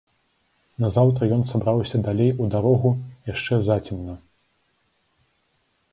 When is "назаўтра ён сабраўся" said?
0.83-2.01